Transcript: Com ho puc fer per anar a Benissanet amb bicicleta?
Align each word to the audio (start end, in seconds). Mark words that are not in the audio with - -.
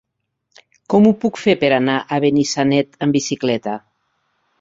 Com 0.93 1.09
ho 1.09 1.11
puc 1.25 1.37
fer 1.41 1.53
per 1.63 1.69
anar 1.77 1.97
a 2.01 2.19
Benissanet 2.23 2.97
amb 3.07 3.19
bicicleta? 3.19 3.77